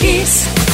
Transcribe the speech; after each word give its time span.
Kiss. 0.00 0.69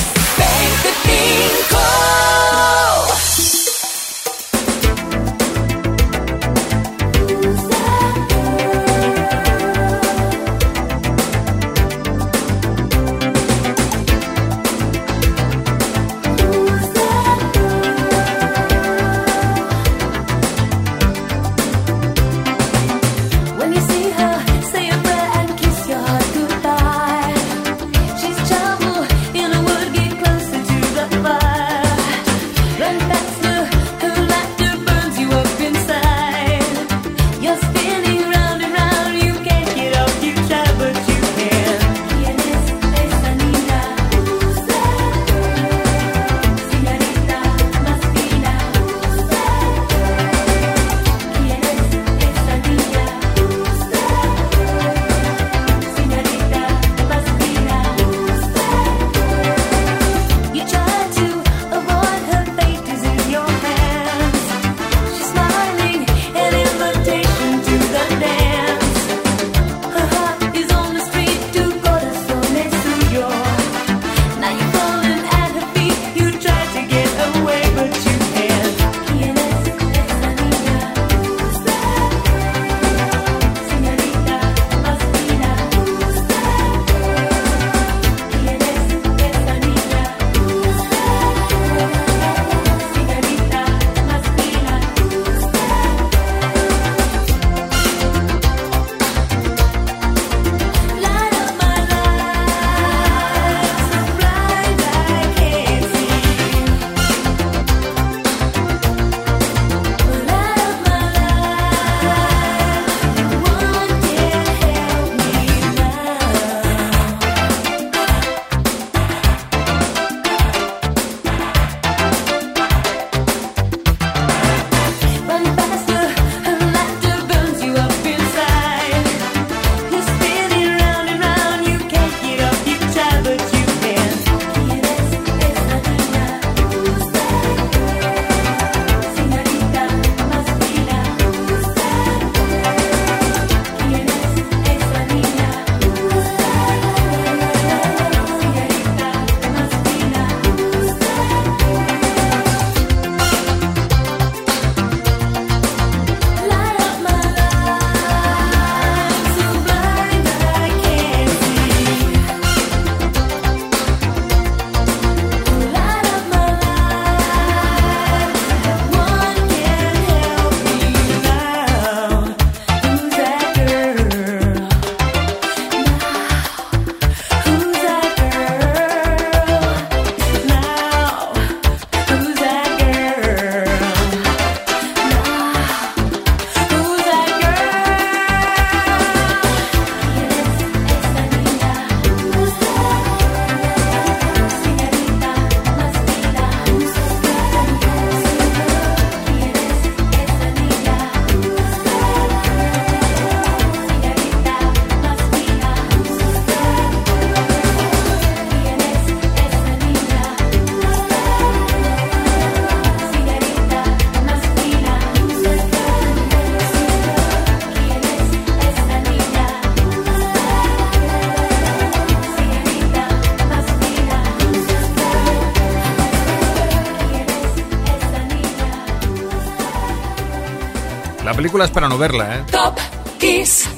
Es 231.47 231.71
para 231.71 231.89
no 231.89 231.97
verla, 231.97 232.37
¿eh? 232.37 232.45
Top 232.51 232.77
Kiss 233.19 233.69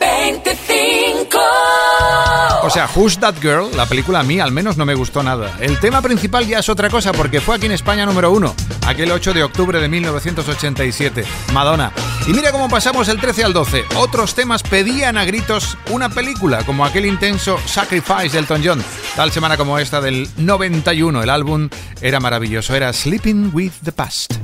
25. 0.00 1.38
O 2.62 2.70
sea, 2.70 2.88
Who's 2.94 3.18
That 3.18 3.36
Girl, 3.40 3.74
la 3.76 3.86
película 3.86 4.20
a 4.20 4.22
mí 4.22 4.40
al 4.40 4.50
menos 4.50 4.76
no 4.76 4.84
me 4.84 4.94
gustó 4.94 5.22
nada. 5.22 5.56
El 5.60 5.78
tema 5.78 6.02
principal 6.02 6.46
ya 6.46 6.58
es 6.58 6.68
otra 6.68 6.90
cosa 6.90 7.12
porque 7.12 7.40
fue 7.40 7.56
aquí 7.56 7.66
en 7.66 7.72
España 7.72 8.04
número 8.04 8.32
uno, 8.32 8.54
aquel 8.86 9.12
8 9.12 9.32
de 9.32 9.44
octubre 9.44 9.80
de 9.80 9.88
1987, 9.88 11.24
Madonna. 11.52 11.92
Y 12.26 12.32
mira 12.32 12.52
cómo 12.52 12.68
pasamos 12.68 13.08
el 13.08 13.20
13 13.20 13.44
al 13.44 13.52
12. 13.52 13.84
Otros 13.96 14.34
temas 14.34 14.62
pedían 14.62 15.16
a 15.16 15.24
gritos 15.24 15.78
una 15.90 16.08
película, 16.08 16.64
como 16.64 16.84
aquel 16.84 17.06
intenso 17.06 17.58
Sacrifice 17.66 18.30
de 18.30 18.38
Elton 18.38 18.62
John. 18.64 18.84
Tal 19.14 19.30
semana 19.30 19.56
como 19.56 19.78
esta 19.78 20.00
del 20.00 20.28
91, 20.36 21.22
el 21.22 21.30
álbum 21.30 21.68
era 22.00 22.18
maravilloso, 22.20 22.74
era 22.74 22.92
Sleeping 22.92 23.50
with 23.54 23.72
the 23.84 23.92
Past. 23.92 24.43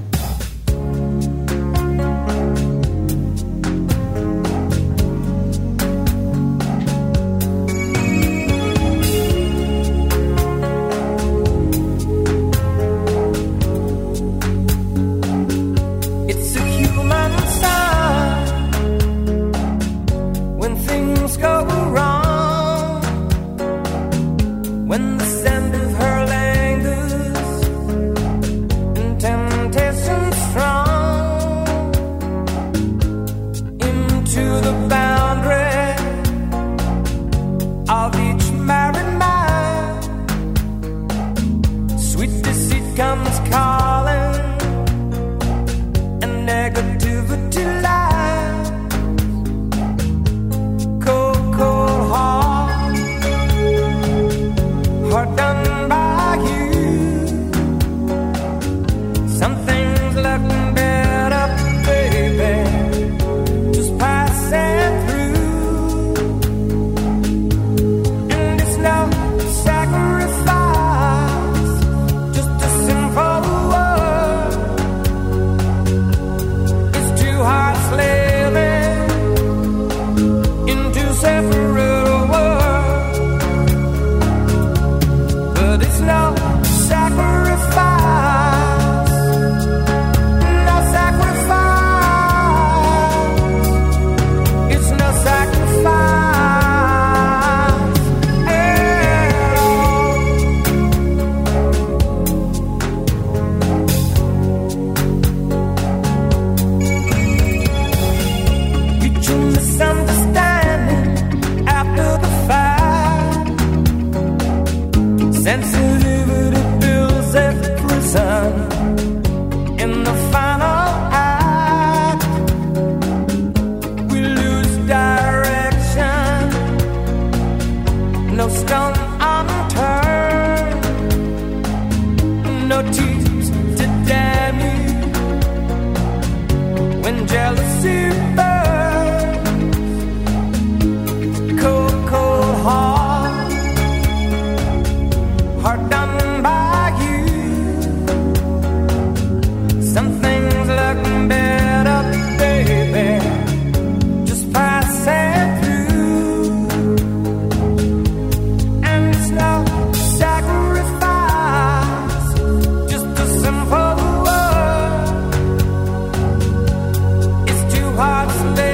Lost 168.30 168.69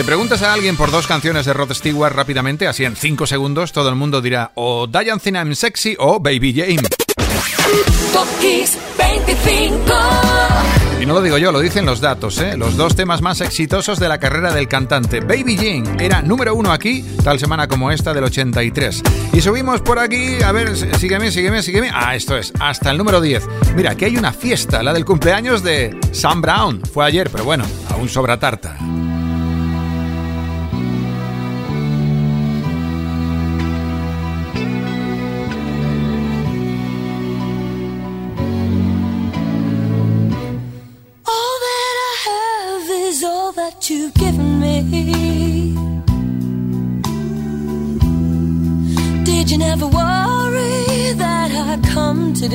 Si 0.00 0.06
preguntas 0.06 0.40
a 0.40 0.54
alguien 0.54 0.78
por 0.78 0.90
dos 0.90 1.06
canciones 1.06 1.44
de 1.44 1.52
Rod 1.52 1.74
Stewart 1.74 2.14
rápidamente, 2.14 2.66
así 2.66 2.86
en 2.86 2.96
5 2.96 3.26
segundos, 3.26 3.70
todo 3.72 3.90
el 3.90 3.96
mundo 3.96 4.22
dirá 4.22 4.50
o 4.54 4.86
Diane 4.86 5.20
I'm 5.26 5.54
Sexy 5.54 5.94
o 5.98 6.18
Baby 6.18 6.54
Jane. 6.54 6.88
Top 8.10 8.26
25. 8.96 9.94
Y 11.02 11.04
no 11.04 11.12
lo 11.12 11.20
digo 11.20 11.36
yo, 11.36 11.52
lo 11.52 11.60
dicen 11.60 11.84
los 11.84 12.00
datos, 12.00 12.38
¿eh? 12.38 12.56
Los 12.56 12.78
dos 12.78 12.96
temas 12.96 13.20
más 13.20 13.42
exitosos 13.42 14.00
de 14.00 14.08
la 14.08 14.16
carrera 14.16 14.54
del 14.54 14.68
cantante. 14.68 15.20
Baby 15.20 15.56
Jane 15.56 16.02
era 16.02 16.22
número 16.22 16.54
uno 16.54 16.72
aquí, 16.72 17.04
tal 17.22 17.38
semana 17.38 17.68
como 17.68 17.90
esta 17.90 18.14
del 18.14 18.24
83. 18.24 19.02
Y 19.34 19.42
subimos 19.42 19.82
por 19.82 19.98
aquí, 19.98 20.42
a 20.42 20.50
ver, 20.50 20.78
sígueme, 20.96 21.30
sígueme, 21.30 21.62
sígueme. 21.62 21.90
Ah, 21.92 22.16
esto 22.16 22.38
es, 22.38 22.54
hasta 22.58 22.90
el 22.90 22.96
número 22.96 23.20
10. 23.20 23.46
Mira, 23.76 23.90
aquí 23.90 24.06
hay 24.06 24.16
una 24.16 24.32
fiesta, 24.32 24.82
la 24.82 24.94
del 24.94 25.04
cumpleaños 25.04 25.62
de 25.62 25.94
Sam 26.12 26.40
Brown. 26.40 26.80
Fue 26.90 27.04
ayer, 27.04 27.28
pero 27.28 27.44
bueno, 27.44 27.66
aún 27.90 28.08
sobra 28.08 28.38
tarta. 28.38 28.78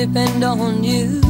Depend 0.06 0.44
on 0.44 0.84
you? 0.84 1.25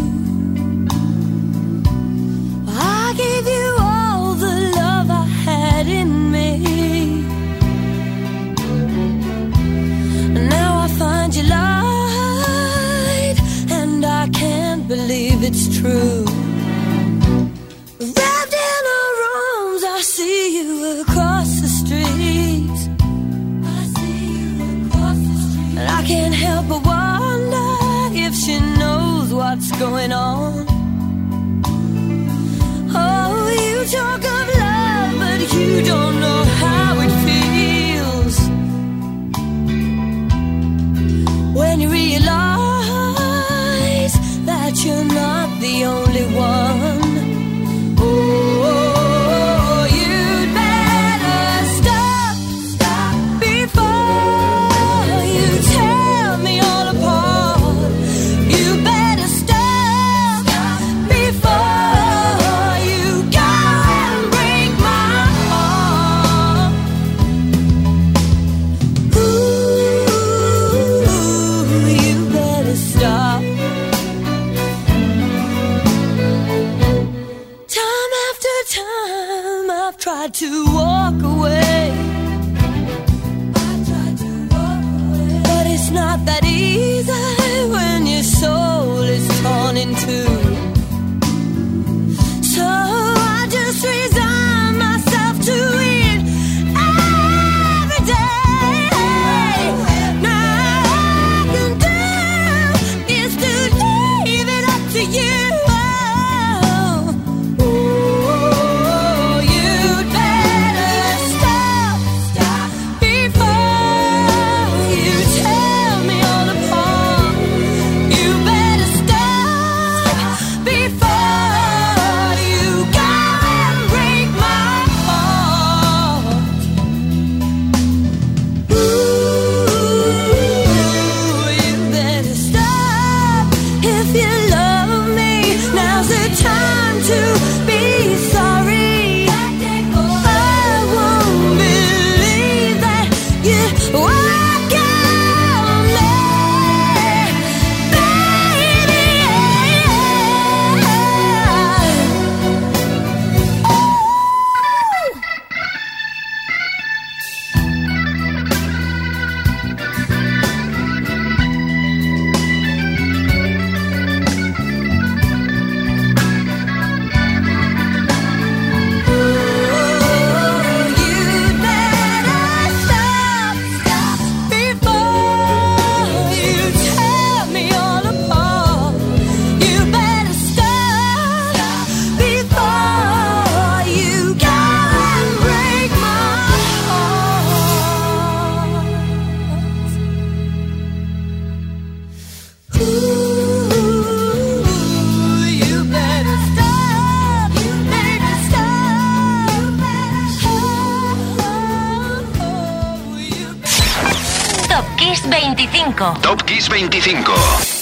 Kiss 206.47 206.69
25. 206.69 207.76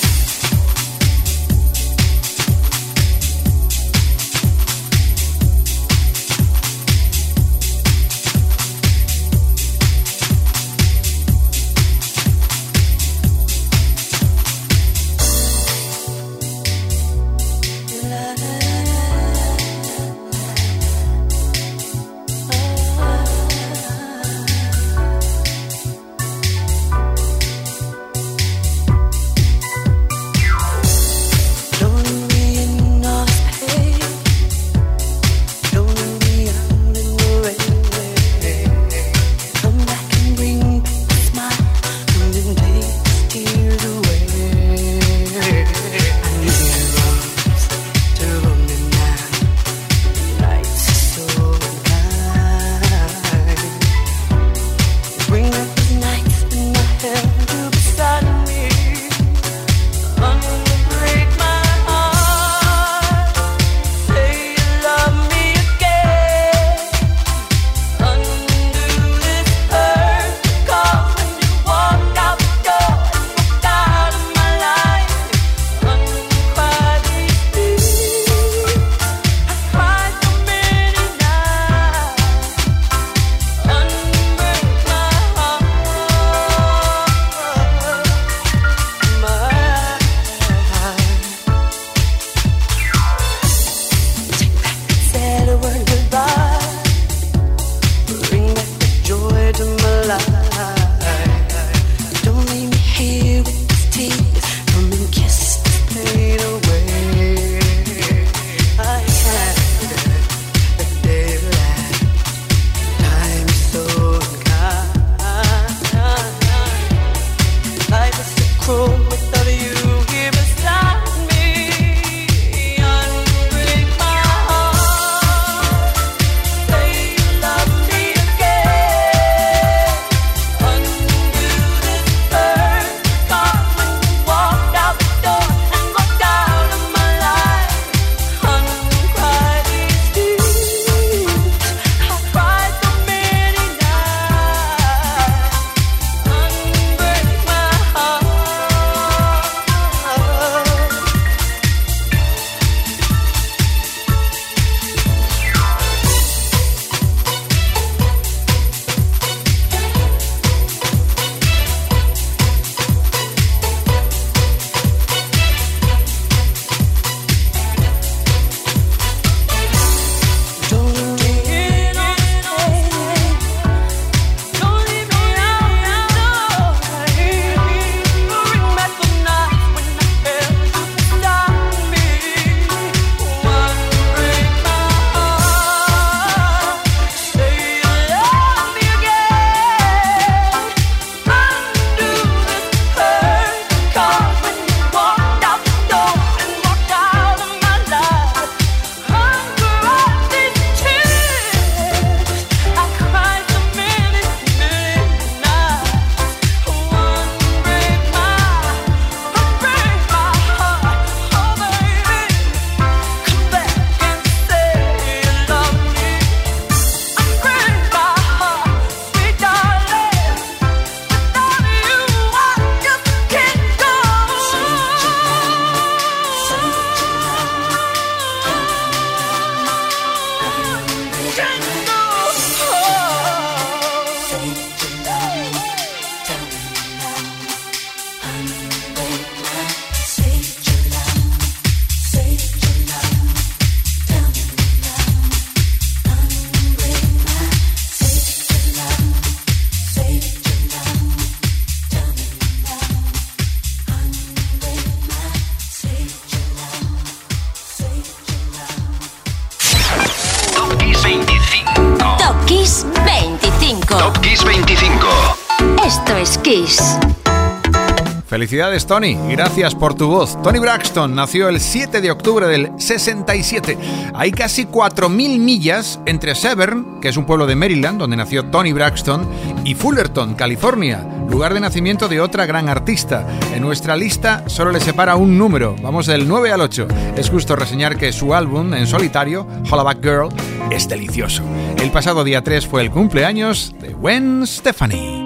Felicidades 268.45 268.85
Tony, 268.85 269.17
gracias 269.31 269.75
por 269.75 269.95
tu 269.95 270.07
voz. 270.09 270.37
Tony 270.43 270.59
Braxton 270.59 271.15
nació 271.15 271.49
el 271.49 271.61
7 271.61 272.03
de 272.03 272.11
octubre 272.11 272.47
del 272.47 272.73
67. 272.77 273.79
Hay 274.13 274.33
casi 274.33 274.67
4.000 274.67 275.39
millas 275.39 275.99
entre 276.05 276.35
Severn, 276.35 277.01
que 277.01 277.09
es 277.09 277.17
un 277.17 277.25
pueblo 277.25 277.47
de 277.47 277.57
Maryland, 277.57 277.99
donde 277.99 278.19
nació 278.19 278.45
Tony 278.45 278.75
Braxton, 278.75 279.27
y 279.65 279.75
Fullerton, 279.75 280.35
California, 280.35 281.09
lugar 281.31 281.55
de 281.55 281.61
nacimiento 281.61 282.07
de 282.07 282.21
otra 282.21 282.45
gran 282.45 282.69
artista. 282.69 283.27
En 283.55 283.63
nuestra 283.63 283.97
lista 283.97 284.45
solo 284.47 284.73
le 284.73 284.81
separa 284.81 285.17
un 285.17 285.39
número, 285.39 285.75
vamos 285.81 286.05
del 286.05 286.29
9 286.29 286.53
al 286.53 286.61
8. 286.61 286.87
Es 287.17 287.31
justo 287.31 287.57
reseñar 287.57 287.97
que 287.97 288.13
su 288.13 288.35
álbum 288.35 288.75
en 288.75 288.87
solitario, 288.87 289.47
Hollaback 289.71 290.03
Girl, 290.03 290.29
es 290.71 290.87
delicioso. 290.87 291.43
El 291.83 291.91
pasado 291.91 292.25
día 292.25 292.45
3 292.45 292.67
fue 292.67 292.83
el 292.83 292.91
cumpleaños 292.91 293.75
de 293.81 293.95
Gwen 293.95 294.47
Stefani. 294.47 295.24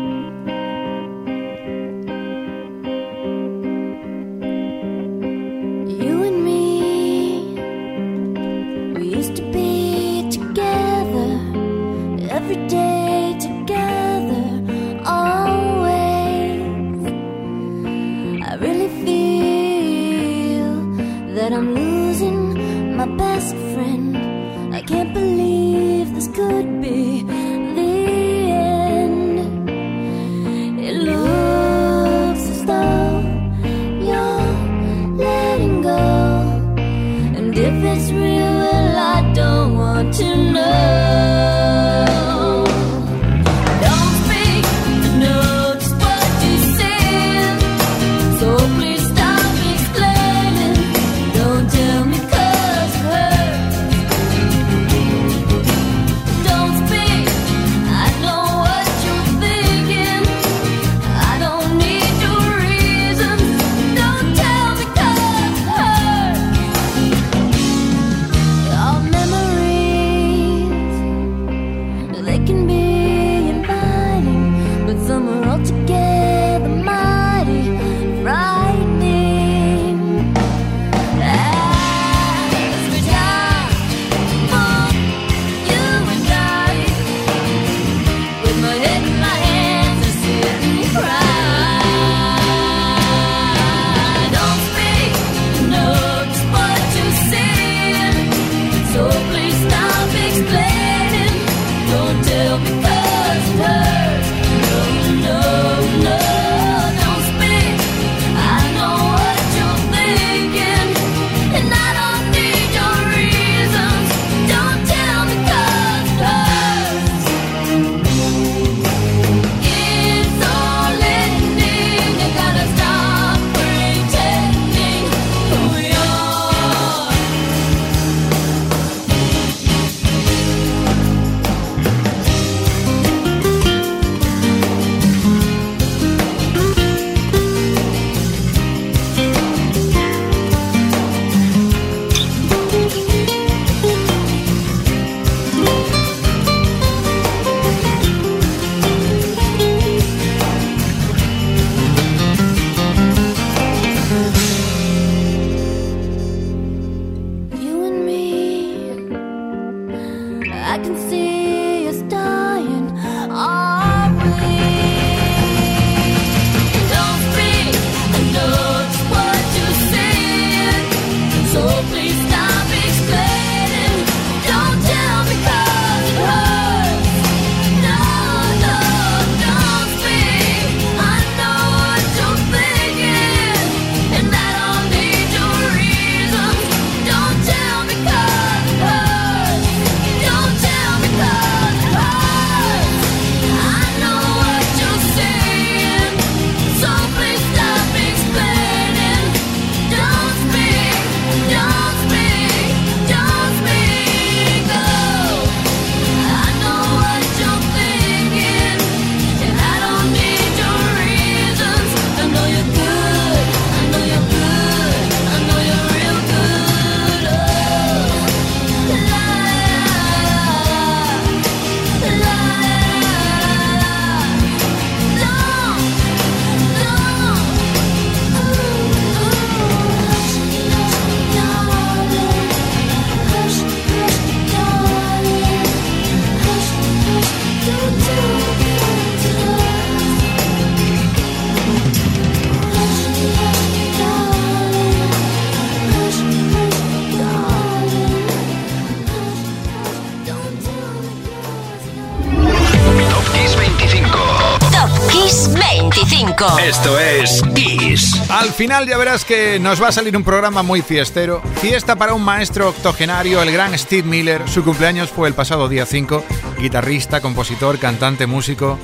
Final 258.58 258.88
ya 258.88 258.98
verás 258.98 259.24
que 259.24 259.60
nos 259.60 259.80
va 259.80 259.86
a 259.86 259.92
salir 259.92 260.16
un 260.16 260.24
programa 260.24 260.64
muy 260.64 260.82
fiestero. 260.82 261.40
Fiesta 261.60 261.94
para 261.94 262.12
un 262.12 262.24
maestro 262.24 262.68
octogenario, 262.70 263.40
el 263.40 263.52
gran 263.52 263.78
Steve 263.78 264.02
Miller. 264.02 264.48
Su 264.48 264.64
cumpleaños 264.64 265.10
fue 265.10 265.28
el 265.28 265.34
pasado 265.34 265.68
día 265.68 265.86
5. 265.86 266.24
Guitarrista, 266.58 267.20
compositor, 267.20 267.78
cantante, 267.78 268.26
músico. 268.26 268.76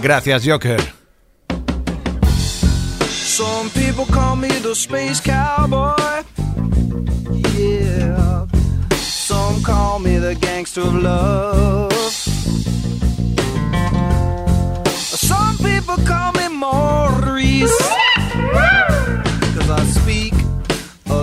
Gracias, 0.00 0.44
Joker. 0.46 0.80
Some 3.08 3.68
people 3.70 4.04
call 4.14 4.36
me 4.36 4.60
the 4.60 4.76
space 4.76 5.20
cowboy. 5.20 6.22
Yeah. 7.58 8.46
Some 8.94 9.60
call 9.64 9.98
me 9.98 10.20
the 10.20 10.36
gangster 10.36 10.82
of 10.82 10.94
love. 10.94 11.92
Some 14.94 15.58
people 15.58 15.96
call 16.06 16.30
me 16.34 16.48
Maurice. 16.48 17.72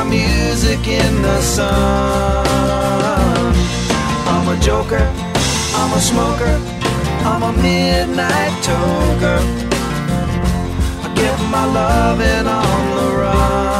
My 0.00 0.08
music 0.08 0.88
in 0.88 1.20
the 1.20 1.42
sun. 1.42 2.46
I'm 4.32 4.48
a 4.48 4.58
joker, 4.58 5.04
I'm 5.76 5.92
a 5.92 6.00
smoker, 6.00 6.56
I'm 7.28 7.42
a 7.42 7.52
midnight 7.52 8.54
toker. 8.62 9.40
I 11.04 11.12
get 11.14 11.38
my 11.50 11.66
loving 11.66 12.46
on 12.46 12.96
the 12.96 13.08
run. 13.18 13.79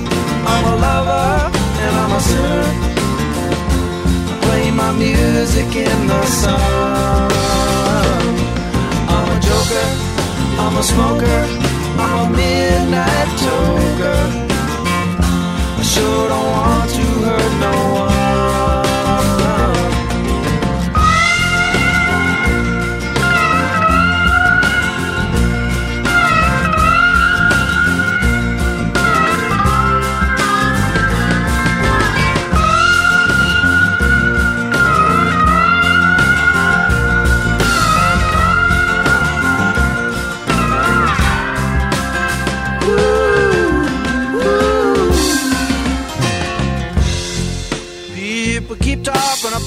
I'm 0.61 0.73
a 0.73 0.75
lover, 0.75 1.57
and 1.83 1.93
I'm 2.01 2.11
a 2.11 2.21
sinner. 2.29 2.65
I 4.31 4.39
play 4.43 4.71
my 4.71 4.91
music 4.91 5.75
in 5.75 6.07
the 6.07 6.23
sun. 6.25 7.31
I'm 9.09 9.27
a 9.35 9.39
joker. 9.47 9.87
I'm 10.63 10.77
a 10.77 10.83
smoker, 10.83 11.39
I'm 11.97 12.27
a 12.27 12.37
midnight 12.37 13.29
toker. 13.41 14.21
I 15.79 15.83
sure 15.83 16.29
don't 16.29 16.51
want 16.51 16.89
to 16.91 17.05
hurt 17.25 17.53
no 17.59 17.93
one. 18.01 18.10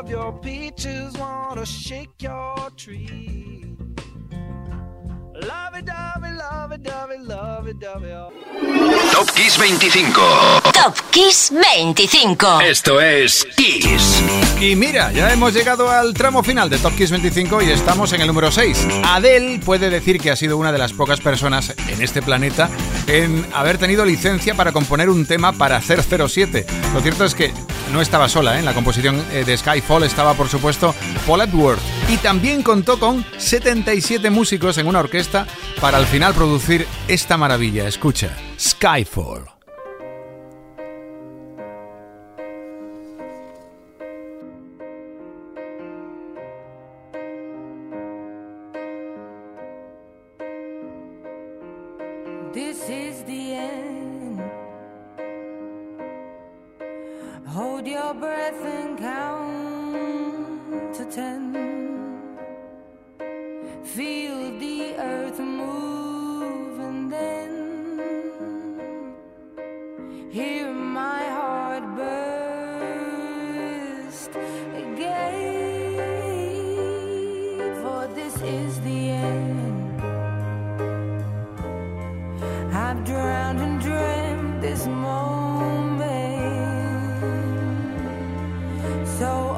love 0.00 0.10
your 0.10 0.32
peaches, 0.40 1.12
wanna 1.18 1.66
shake 1.66 2.22
your 2.22 2.70
tree. 2.74 3.76
Love 5.34 5.78
it, 5.78 5.84
dovey, 5.84 6.30
love 6.36 6.72
it, 6.72 6.82
dovey, 6.82 7.18
love 7.18 7.68
it, 7.68 7.78
dovey. 7.78 8.12
oh. 8.12 8.30
Top 9.12 9.26
Kiss 9.34 9.56
25. 9.56 10.72
Top 10.72 10.96
Kiss 11.10 11.50
25. 11.50 12.60
Esto 12.62 13.00
es 13.00 13.46
Kiss. 13.56 14.22
Y 14.60 14.74
mira, 14.76 15.12
ya 15.12 15.32
hemos 15.32 15.52
llegado 15.52 15.90
al 15.90 16.14
tramo 16.14 16.42
final 16.42 16.70
de 16.70 16.78
Top 16.78 16.94
Kiss 16.96 17.10
25 17.10 17.62
y 17.62 17.70
estamos 17.70 18.12
en 18.12 18.22
el 18.22 18.26
número 18.26 18.50
6. 18.50 18.86
Adele 19.04 19.60
puede 19.64 19.90
decir 19.90 20.18
que 20.18 20.30
ha 20.30 20.36
sido 20.36 20.56
una 20.56 20.72
de 20.72 20.78
las 20.78 20.92
pocas 20.92 21.20
personas 21.20 21.74
en 21.88 22.02
este 22.02 22.22
planeta 22.22 22.70
en 23.06 23.46
haber 23.54 23.76
tenido 23.76 24.04
licencia 24.04 24.54
para 24.54 24.72
componer 24.72 25.10
un 25.10 25.26
tema 25.26 25.52
para 25.52 25.80
007. 25.80 26.66
Lo 26.94 27.00
cierto 27.00 27.24
es 27.24 27.34
que 27.34 27.52
no 27.92 28.00
estaba 28.00 28.28
sola, 28.28 28.56
¿eh? 28.56 28.60
en 28.60 28.64
la 28.64 28.74
composición 28.74 29.24
eh, 29.32 29.44
de 29.44 29.56
Skyfall 29.56 30.04
estaba 30.04 30.34
por 30.34 30.48
supuesto 30.48 30.94
Paul 31.26 31.42
Edward. 31.42 31.78
y 32.08 32.16
también 32.18 32.62
contó 32.62 32.98
con 32.98 33.24
77 33.36 34.30
músicos 34.30 34.78
en 34.78 34.86
una 34.86 35.00
orquesta 35.00 35.46
para 35.80 35.98
al 35.98 36.06
final 36.06 36.34
producir 36.34 36.86
esta 37.08 37.36
maravilla. 37.36 37.86
Escucha, 37.86 38.30
Skyfall. 38.58 39.59
drowned 83.04 83.60
and 83.60 83.80
dreamt 83.80 84.60
this 84.60 84.86
moment. 84.86 86.00
So 89.18 89.49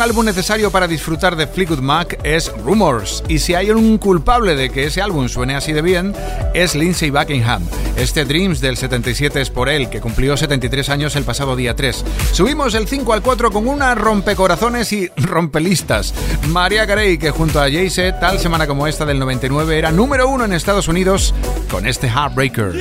álbum 0.00 0.24
necesario 0.24 0.72
para 0.72 0.88
disfrutar 0.88 1.36
de 1.36 1.46
Fleetwood 1.46 1.78
Mac 1.78 2.18
es 2.24 2.52
Rumors, 2.64 3.22
y 3.28 3.38
si 3.38 3.54
hay 3.54 3.70
un 3.70 3.96
culpable 3.96 4.56
de 4.56 4.70
que 4.70 4.86
ese 4.86 5.00
álbum 5.00 5.28
suene 5.28 5.54
así 5.54 5.72
de 5.72 5.82
bien, 5.82 6.14
es 6.52 6.74
Lindsay 6.74 7.10
Buckingham. 7.10 7.62
Este 7.96 8.24
Dreams 8.24 8.60
del 8.60 8.76
77 8.76 9.40
es 9.40 9.50
por 9.50 9.68
él, 9.68 9.88
que 9.88 10.00
cumplió 10.00 10.36
73 10.36 10.88
años 10.88 11.14
el 11.14 11.22
pasado 11.22 11.54
día 11.54 11.76
3. 11.76 12.04
Subimos 12.32 12.74
el 12.74 12.88
5 12.88 13.12
al 13.12 13.22
4 13.22 13.52
con 13.52 13.68
una 13.68 13.94
rompecorazones 13.94 14.92
y 14.92 15.08
rompelistas. 15.16 16.12
María 16.48 16.84
Carey, 16.84 17.16
que 17.16 17.30
junto 17.30 17.60
a 17.60 17.70
Jay 17.70 17.88
tal 18.20 18.40
semana 18.40 18.66
como 18.66 18.88
esta 18.88 19.06
del 19.06 19.20
99, 19.20 19.78
era 19.78 19.92
número 19.92 20.28
uno 20.28 20.44
en 20.44 20.54
Estados 20.54 20.88
Unidos 20.88 21.32
con 21.70 21.86
este 21.86 22.08
Heartbreaker. 22.08 22.74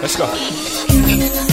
let's 0.00 0.16
go. 0.16 1.49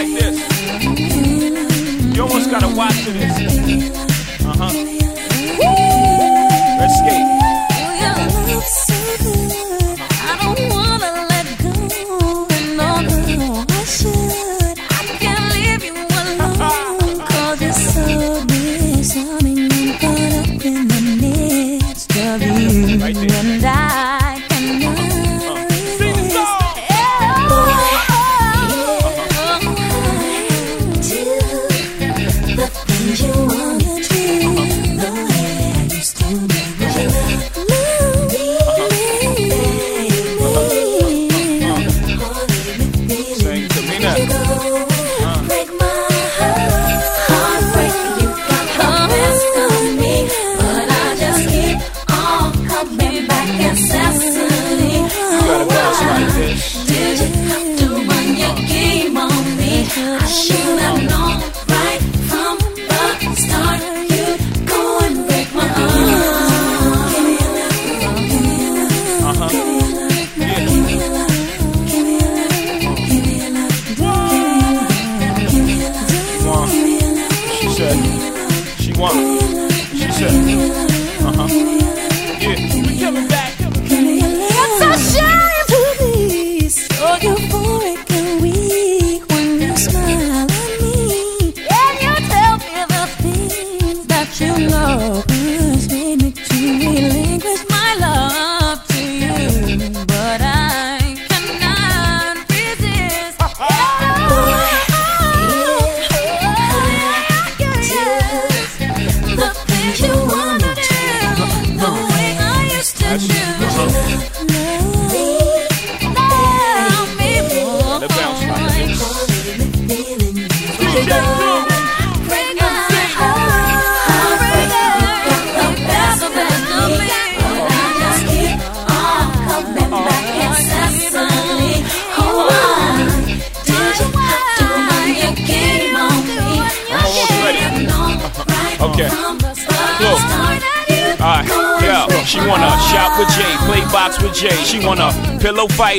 Like 0.00 0.18
this. 0.18 0.38
You 2.16 2.22
almost 2.22 2.50
gotta 2.50 2.74
watch 2.74 3.04
this. 3.04 4.40
Uh 4.40 4.54
huh. 4.56 4.72
Let's 6.78 6.98
skate. 7.00 7.39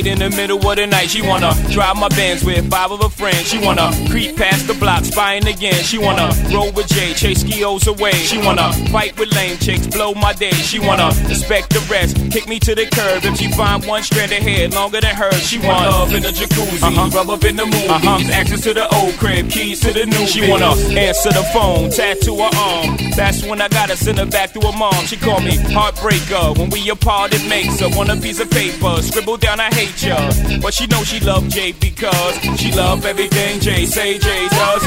In 0.06 0.18
the 0.18 0.28
middle 0.30 0.58
of 0.58 0.76
the 0.76 0.86
night. 0.86 1.08
She 1.08 1.22
wanna 1.22 1.54
drive 1.70 1.96
my 1.96 2.08
Benz 2.08 2.44
with 2.44 2.70
five 2.70 2.90
of 2.90 3.00
her 3.02 3.08
friends. 3.08 3.48
She 3.48 3.58
wanna 3.58 3.90
creep 4.10 4.36
past 4.36 4.66
the 4.66 4.74
block, 4.74 4.91
spying 5.12 5.46
again. 5.46 5.74
She 5.84 5.98
wanna 5.98 6.30
roll 6.52 6.72
with 6.72 6.88
Jay, 6.88 7.12
chase 7.12 7.44
skios 7.44 7.86
away. 7.86 8.12
She 8.12 8.38
wanna 8.38 8.72
fight 8.90 9.18
with 9.18 9.34
lame 9.34 9.58
chicks, 9.58 9.86
blow 9.86 10.14
my 10.14 10.32
day. 10.32 10.56
She 10.70 10.78
wanna 10.78 11.08
respect 11.28 11.70
the 11.70 11.80
rest, 11.90 12.16
kick 12.32 12.48
me 12.48 12.58
to 12.60 12.74
the 12.74 12.86
curb. 12.86 13.24
If 13.24 13.36
she 13.36 13.48
find 13.52 13.84
one 13.84 14.02
strand 14.02 14.32
of 14.32 14.38
hair 14.38 14.68
longer 14.68 15.00
than 15.00 15.14
hers, 15.14 15.46
she 15.46 15.58
want 15.58 15.86
love 15.90 16.14
in 16.14 16.22
the 16.22 16.32
jacuzzi, 16.32 16.82
uh-huh. 16.82 17.10
rub 17.14 17.30
up 17.30 17.44
in 17.44 17.56
the 17.56 17.66
movies, 17.66 17.90
uh-huh. 17.90 18.32
access 18.32 18.62
to 18.62 18.72
the 18.74 18.86
old 18.96 19.14
crib, 19.18 19.50
keys 19.50 19.80
to 19.80 19.92
the 19.92 20.06
new. 20.06 20.26
She 20.26 20.48
wanna 20.48 20.72
answer 20.96 21.30
the 21.30 21.44
phone, 21.52 21.90
tattoo 21.90 22.36
her 22.36 22.50
arm. 22.56 22.96
That's 23.16 23.44
when 23.44 23.60
I 23.60 23.68
gotta 23.68 23.96
send 23.96 24.18
her 24.18 24.26
back 24.26 24.52
to 24.54 24.60
her 24.60 24.76
mom. 24.76 25.04
She 25.06 25.16
call 25.16 25.40
me 25.40 25.56
heartbreaker. 25.76 26.56
When 26.58 26.70
we 26.70 26.88
apart, 26.88 27.34
it 27.34 27.46
makes 27.48 27.80
her 27.80 27.88
want 27.96 28.10
a 28.10 28.16
piece 28.16 28.40
of 28.40 28.50
paper. 28.50 29.02
Scribble 29.02 29.36
down, 29.36 29.60
I 29.60 29.68
hate 29.74 30.02
ya. 30.02 30.16
But 30.62 30.72
she 30.74 30.86
know 30.86 31.02
she 31.04 31.20
love 31.20 31.48
Jay 31.48 31.72
because 31.72 32.34
she 32.58 32.72
love 32.72 33.04
everything 33.04 33.60
Jay 33.60 33.84
say 33.86 34.18
Jay 34.18 34.48
does 34.48 34.84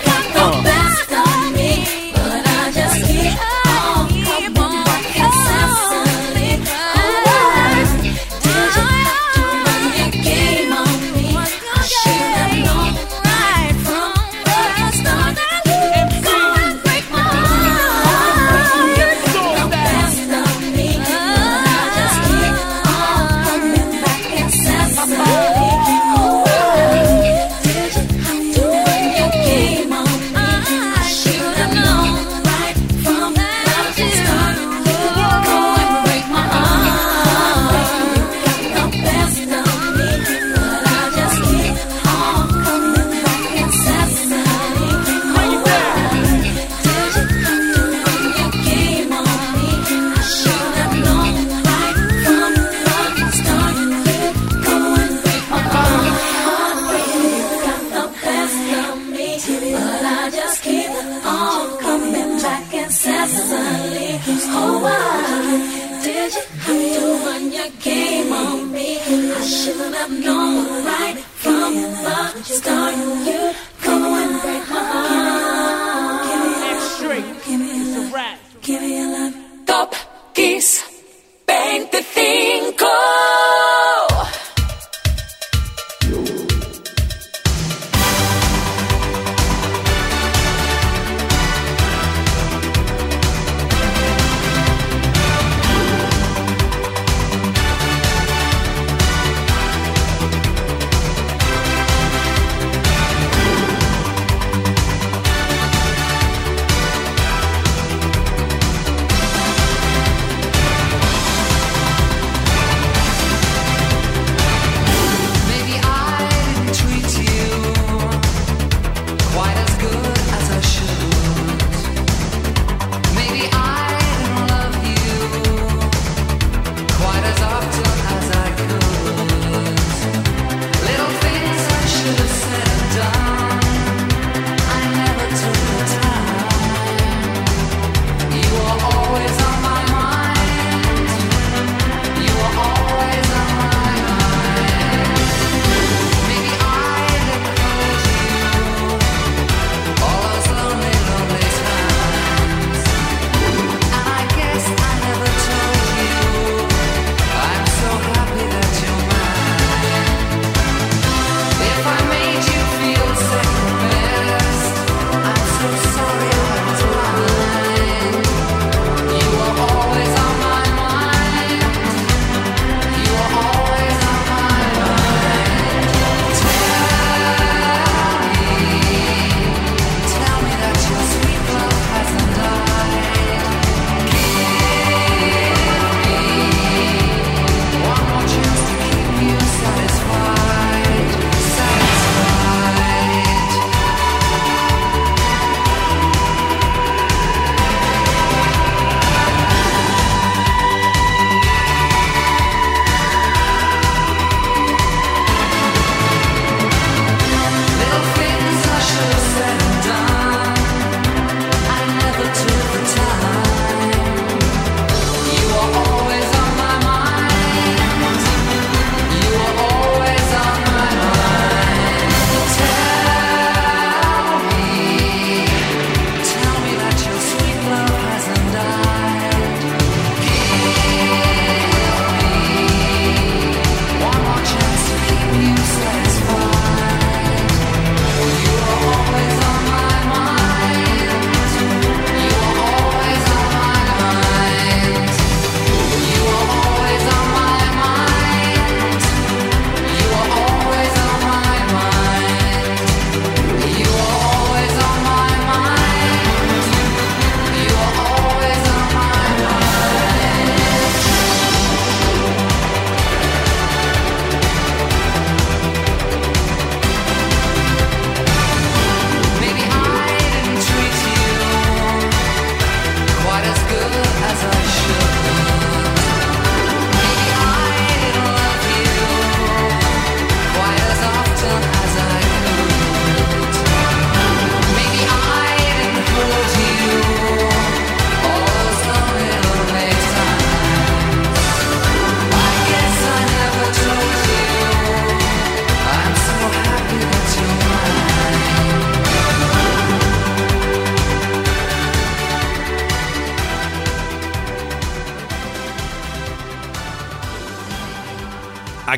got 0.00 0.34
the 0.34 0.62
best. 0.64 1.05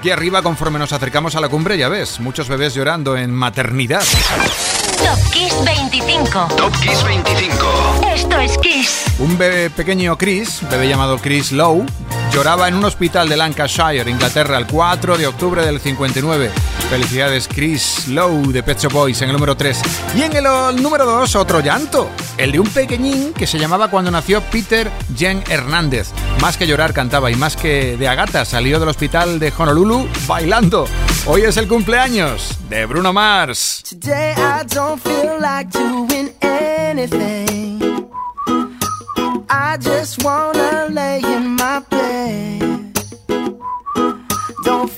Aquí 0.09 0.12
arriba 0.12 0.40
conforme 0.40 0.78
nos 0.78 0.90
acercamos 0.94 1.36
a 1.36 1.40
la 1.40 1.50
cumbre, 1.50 1.76
ya 1.76 1.90
ves, 1.90 2.18
muchos 2.18 2.48
bebés 2.48 2.72
llorando 2.72 3.14
en 3.14 3.30
maternidad. 3.30 4.02
Top 5.04 5.32
Kiss 5.32 5.54
25. 5.66 6.48
Top 6.56 6.72
Kiss 6.80 7.04
25. 7.04 8.00
Esto 8.14 8.40
es 8.40 8.56
Kiss. 8.56 9.04
Un 9.18 9.36
bebé 9.36 9.68
pequeño 9.68 10.16
Chris, 10.16 10.61
bebé 10.70 10.88
llamado 10.88 11.18
Chris 11.18 11.52
Lowe, 11.52 11.84
lloraba 12.32 12.68
en 12.68 12.74
un 12.74 12.84
hospital 12.84 13.28
de 13.28 13.36
Lancashire, 13.36 14.10
Inglaterra, 14.10 14.58
el 14.58 14.66
4 14.66 15.16
de 15.16 15.26
octubre 15.26 15.64
del 15.64 15.80
59. 15.80 16.50
Felicidades 16.90 17.48
Chris 17.48 18.08
Lowe 18.08 18.52
de 18.52 18.62
Pet 18.62 18.78
Shop 18.78 18.92
Boys 18.92 19.20
en 19.22 19.28
el 19.28 19.34
número 19.34 19.56
3. 19.56 19.80
Y 20.16 20.22
en 20.22 20.34
el, 20.34 20.44
número 20.82 21.04
2 21.04 21.36
otro 21.36 21.60
llanto, 21.60 22.10
el 22.36 22.52
de 22.52 22.60
un 22.60 22.68
pequeñín 22.68 23.32
que 23.32 23.46
se 23.46 23.58
llamaba 23.58 23.88
cuando 23.90 24.10
nació 24.10 24.40
Peter 24.42 24.90
Jen 25.16 25.42
Hernández. 25.48 26.08
Más 26.40 26.56
que 26.56 26.66
llorar 26.66 26.92
cantaba 26.92 27.30
y 27.30 27.34
más 27.34 27.56
que 27.56 27.96
de 27.96 28.08
agata 28.08 28.44
salió 28.44 28.80
del 28.80 28.88
hospital 28.88 29.38
de 29.38 29.52
Honolulu 29.56 30.08
bailando. 30.26 30.86
Hoy 31.26 31.42
es 31.42 31.56
el 31.56 31.68
cumpleaños 31.68 32.58
de 32.68 32.86
Bruno 32.86 33.12
Mars. 33.12 33.84
I. 34.04 34.64
I 39.50 39.76
just 39.80 40.22
wanna 40.24 40.88
lay 40.90 41.20
in 41.24 41.56
my 41.56 41.80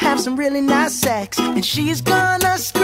have 0.00 0.18
some 0.18 0.34
really 0.34 0.62
nice 0.62 0.94
sex, 0.94 1.38
and 1.38 1.64
she's 1.64 2.00
gonna 2.00 2.56
scream 2.58 2.79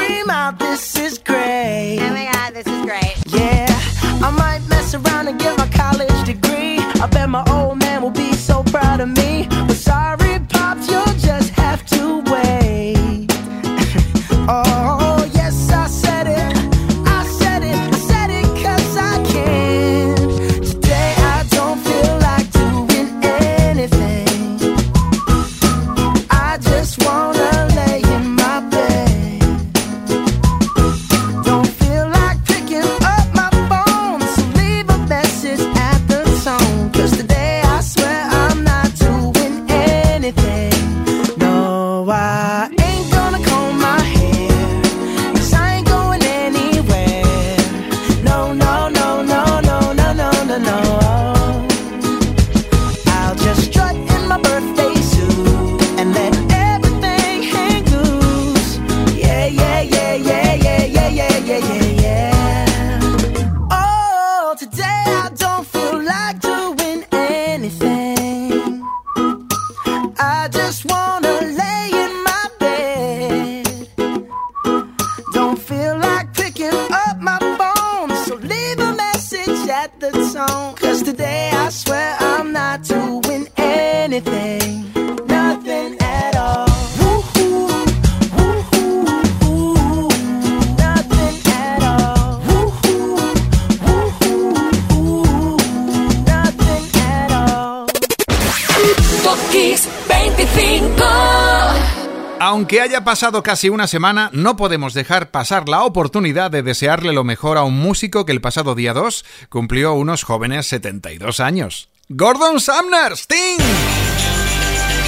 Aunque 102.48 102.80
haya 102.80 103.02
pasado 103.02 103.42
casi 103.42 103.70
una 103.70 103.88
semana, 103.88 104.30
no 104.32 104.54
podemos 104.54 104.94
dejar 104.94 105.32
pasar 105.32 105.68
la 105.68 105.82
oportunidad 105.82 106.48
de 106.48 106.62
desearle 106.62 107.12
lo 107.12 107.24
mejor 107.24 107.58
a 107.58 107.64
un 107.64 107.76
músico 107.76 108.24
que 108.24 108.30
el 108.30 108.40
pasado 108.40 108.76
día 108.76 108.94
2 108.94 109.24
cumplió 109.48 109.94
unos 109.94 110.22
jóvenes 110.22 110.68
72 110.68 111.40
años. 111.40 111.88
Gordon 112.08 112.60
Sumner, 112.60 113.14
Sting. 113.14 114.35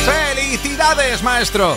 ¡Felicidades, 0.08 1.22
maestro! 1.22 1.76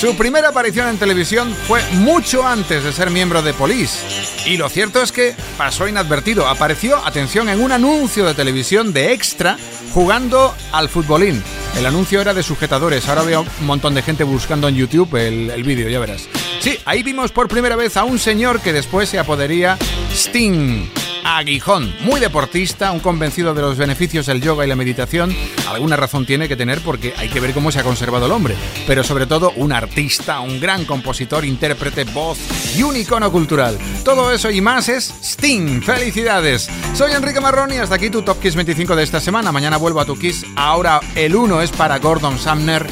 Su 0.00 0.16
primera 0.16 0.48
aparición 0.48 0.88
en 0.88 0.98
televisión 0.98 1.54
fue 1.68 1.80
mucho 1.92 2.46
antes 2.46 2.82
de 2.82 2.92
ser 2.92 3.10
miembro 3.10 3.40
de 3.40 3.54
Police. 3.54 3.98
Y 4.46 4.56
lo 4.56 4.68
cierto 4.68 5.00
es 5.00 5.12
que 5.12 5.34
pasó 5.56 5.86
inadvertido. 5.86 6.48
Apareció, 6.48 6.98
atención, 7.06 7.48
en 7.48 7.60
un 7.60 7.72
anuncio 7.72 8.26
de 8.26 8.34
televisión 8.34 8.92
de 8.92 9.12
extra 9.12 9.56
jugando 9.94 10.54
al 10.72 10.88
futbolín. 10.88 11.42
El 11.76 11.86
anuncio 11.86 12.20
era 12.20 12.34
de 12.34 12.42
sujetadores. 12.42 13.08
Ahora 13.08 13.22
veo 13.22 13.46
un 13.60 13.66
montón 13.66 13.94
de 13.94 14.02
gente 14.02 14.24
buscando 14.24 14.68
en 14.68 14.74
YouTube 14.74 15.14
el, 15.16 15.50
el 15.50 15.62
vídeo, 15.62 15.88
ya 15.88 16.00
verás. 16.00 16.28
Sí, 16.60 16.78
ahí 16.84 17.02
vimos 17.02 17.32
por 17.32 17.48
primera 17.48 17.76
vez 17.76 17.96
a 17.96 18.04
un 18.04 18.18
señor 18.18 18.60
que 18.60 18.72
después 18.72 19.08
se 19.08 19.18
apodería 19.18 19.78
Sting. 20.12 21.01
Aguijón, 21.24 21.94
muy 22.00 22.20
deportista, 22.20 22.92
un 22.92 23.00
convencido 23.00 23.54
de 23.54 23.62
los 23.62 23.76
beneficios 23.76 24.26
del 24.26 24.40
yoga 24.40 24.64
y 24.64 24.68
la 24.68 24.76
meditación. 24.76 25.34
Alguna 25.68 25.96
razón 25.96 26.26
tiene 26.26 26.48
que 26.48 26.56
tener 26.56 26.80
porque 26.80 27.14
hay 27.16 27.28
que 27.28 27.40
ver 27.40 27.52
cómo 27.52 27.70
se 27.70 27.80
ha 27.80 27.84
conservado 27.84 28.26
el 28.26 28.32
hombre. 28.32 28.56
Pero 28.86 29.04
sobre 29.04 29.26
todo 29.26 29.52
un 29.56 29.72
artista, 29.72 30.40
un 30.40 30.60
gran 30.60 30.84
compositor, 30.84 31.44
intérprete, 31.44 32.04
voz 32.04 32.38
y 32.76 32.82
un 32.82 32.96
icono 32.96 33.30
cultural. 33.30 33.78
Todo 34.04 34.32
eso 34.32 34.50
y 34.50 34.60
más 34.60 34.88
es 34.88 35.14
Sting. 35.22 35.82
¡Felicidades! 35.82 36.68
Soy 36.94 37.12
Enrique 37.12 37.40
Marrón 37.40 37.72
y 37.72 37.76
hasta 37.76 37.94
aquí 37.94 38.10
tu 38.10 38.22
Top 38.22 38.40
Kiss 38.40 38.56
25 38.56 38.96
de 38.96 39.02
esta 39.02 39.20
semana. 39.20 39.52
Mañana 39.52 39.76
vuelvo 39.76 40.00
a 40.00 40.04
tu 40.04 40.18
Kiss. 40.18 40.44
Ahora 40.56 41.00
el 41.14 41.36
1 41.36 41.62
es 41.62 41.70
para 41.70 41.98
Gordon 41.98 42.38
Sumner 42.38 42.86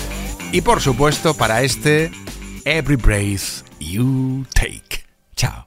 y 0.53 0.61
por 0.61 0.81
supuesto 0.81 1.35
para 1.35 1.63
este 1.63 2.11
Every 2.65 2.97
Breath 2.97 3.65
You 3.79 4.45
Take. 4.55 5.05
Chao. 5.37 5.67